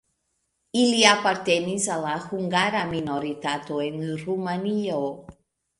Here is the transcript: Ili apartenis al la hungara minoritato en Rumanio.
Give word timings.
Ili 0.83 1.03
apartenis 1.09 1.85
al 1.97 2.07
la 2.07 2.15
hungara 2.25 2.83
minoritato 2.95 3.81
en 3.91 4.05
Rumanio. 4.27 5.03